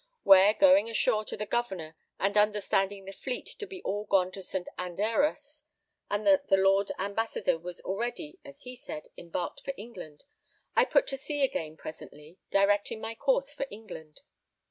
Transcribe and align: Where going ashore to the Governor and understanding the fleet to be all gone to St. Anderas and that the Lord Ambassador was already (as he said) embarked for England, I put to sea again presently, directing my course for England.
Where 0.23 0.55
going 0.55 0.89
ashore 0.89 1.25
to 1.25 1.37
the 1.37 1.45
Governor 1.45 1.95
and 2.19 2.35
understanding 2.35 3.05
the 3.05 3.11
fleet 3.11 3.45
to 3.59 3.67
be 3.67 3.83
all 3.83 4.05
gone 4.05 4.31
to 4.31 4.41
St. 4.41 4.67
Anderas 4.75 5.61
and 6.09 6.25
that 6.25 6.47
the 6.47 6.57
Lord 6.57 6.91
Ambassador 6.97 7.59
was 7.59 7.81
already 7.81 8.39
(as 8.43 8.61
he 8.63 8.75
said) 8.75 9.09
embarked 9.15 9.61
for 9.61 9.75
England, 9.77 10.23
I 10.75 10.85
put 10.85 11.05
to 11.09 11.17
sea 11.17 11.43
again 11.43 11.77
presently, 11.77 12.39
directing 12.49 12.99
my 12.99 13.13
course 13.13 13.53
for 13.53 13.67
England. 13.69 14.21